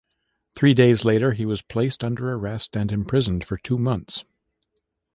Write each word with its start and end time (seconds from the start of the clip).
Three 0.55 0.73
days 0.73 1.05
later 1.05 1.33
he 1.33 1.45
was 1.45 1.61
placed 1.61 2.03
under 2.03 2.33
arrest 2.33 2.75
and 2.75 2.91
imprisoned 2.91 3.43
for 3.45 3.57
two 3.59 3.77
months. 3.77 4.23